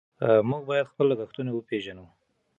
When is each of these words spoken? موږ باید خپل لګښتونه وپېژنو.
موږ 0.49 0.61
باید 0.69 0.89
خپل 0.91 1.05
لګښتونه 1.11 1.49
وپېژنو. 1.53 2.05